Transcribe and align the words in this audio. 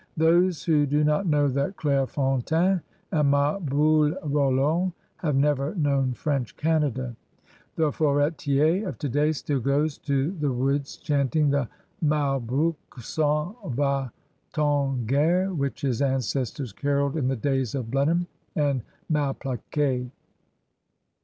Those 0.17 0.63
who 0.65 0.87
do 0.87 1.03
not 1.03 1.27
know 1.27 1.47
the 1.47 1.75
Claife 1.77 2.15
fonUdne 2.15 2.81
and 3.11 3.29
Ma 3.29 3.59
boiUe 3.59 4.17
rovlant 4.23 4.93
have 5.17 5.35
never 5.35 5.75
known 5.75 6.13
French 6.13 6.57
Canada. 6.57 7.15
The 7.75 7.91
foritier 7.91 8.87
of 8.87 8.97
today 8.97 9.31
still 9.31 9.59
goes 9.59 9.99
to 9.99 10.31
the 10.31 10.51
woods 10.51 10.97
chanting 10.97 11.51
the 11.51 11.69
MaJbrouck 12.03 12.77
s*en 12.97 13.53
va 13.73 14.11
t 14.51 14.59
en 14.59 15.05
guerre 15.05 15.53
which 15.53 15.81
his 15.81 16.01
ancestors 16.01 16.73
caroled 16.73 17.15
in 17.15 17.27
the 17.27 17.35
days 17.35 17.75
of 17.75 17.91
Blenheim 17.91 18.25
and 18.55 18.81
Malplaquet. 19.07 20.09